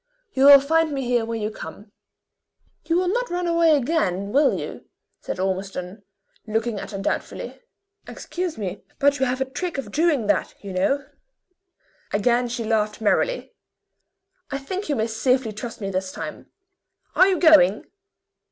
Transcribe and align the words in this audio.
You 0.33 0.45
will 0.45 0.59
find 0.59 0.91
me 0.93 1.05
here 1.05 1.25
when 1.25 1.43
you 1.43 1.51
come." 1.51 1.91
"You 2.85 2.95
will 2.95 3.07
not 3.07 3.29
run 3.29 3.45
away 3.45 3.77
again, 3.77 4.31
will 4.31 4.57
you?" 4.59 4.89
said 5.19 5.39
Ormiston, 5.39 6.01
looking 6.47 6.79
at 6.79 6.89
her 6.89 6.97
doubtfully. 6.97 7.61
"Excuse 8.07 8.57
me; 8.57 8.81
but 8.97 9.19
you 9.19 9.27
have 9.27 9.41
a 9.41 9.45
trick 9.45 9.77
of 9.77 9.91
doing 9.91 10.25
that, 10.25 10.55
you 10.63 10.73
know." 10.73 11.05
Again 12.11 12.47
she 12.47 12.63
laughed 12.63 12.99
merrily. 12.99 13.53
"I 14.49 14.57
think 14.57 14.89
you 14.89 14.95
may 14.95 15.05
safely 15.05 15.51
trust 15.51 15.79
me 15.81 15.91
this 15.91 16.11
time. 16.11 16.49
Are 17.15 17.27
you 17.27 17.37
going?" 17.39 17.85